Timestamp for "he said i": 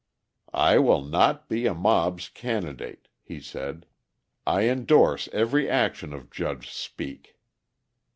3.21-4.61